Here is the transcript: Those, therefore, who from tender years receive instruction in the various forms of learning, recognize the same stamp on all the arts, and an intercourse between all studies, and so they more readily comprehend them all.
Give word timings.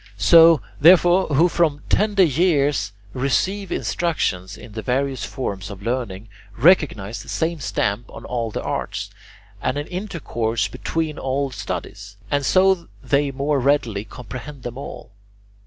Those, 0.31 0.59
therefore, 0.79 1.27
who 1.27 1.47
from 1.47 1.83
tender 1.87 2.23
years 2.23 2.91
receive 3.13 3.71
instruction 3.71 4.47
in 4.57 4.71
the 4.71 4.81
various 4.81 5.23
forms 5.23 5.69
of 5.69 5.83
learning, 5.83 6.27
recognize 6.57 7.21
the 7.21 7.29
same 7.29 7.59
stamp 7.59 8.09
on 8.09 8.25
all 8.25 8.49
the 8.49 8.63
arts, 8.63 9.11
and 9.61 9.77
an 9.77 9.85
intercourse 9.85 10.67
between 10.67 11.19
all 11.19 11.51
studies, 11.51 12.17
and 12.31 12.43
so 12.43 12.87
they 13.03 13.29
more 13.29 13.59
readily 13.59 14.03
comprehend 14.03 14.63
them 14.63 14.75
all. 14.79 15.11